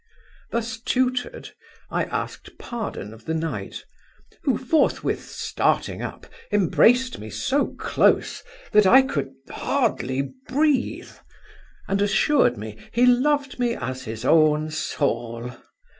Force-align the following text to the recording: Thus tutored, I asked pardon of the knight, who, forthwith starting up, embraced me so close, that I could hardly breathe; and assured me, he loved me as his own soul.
Thus 0.49 0.79
tutored, 0.79 1.51
I 1.91 2.05
asked 2.05 2.57
pardon 2.57 3.13
of 3.13 3.25
the 3.25 3.35
knight, 3.35 3.85
who, 4.45 4.57
forthwith 4.57 5.23
starting 5.23 6.01
up, 6.01 6.25
embraced 6.51 7.19
me 7.19 7.29
so 7.29 7.67
close, 7.77 8.41
that 8.71 8.87
I 8.87 9.03
could 9.03 9.31
hardly 9.51 10.33
breathe; 10.47 11.11
and 11.87 12.01
assured 12.01 12.57
me, 12.57 12.77
he 12.91 13.05
loved 13.05 13.59
me 13.59 13.75
as 13.75 14.01
his 14.05 14.25
own 14.25 14.71
soul. 14.71 15.51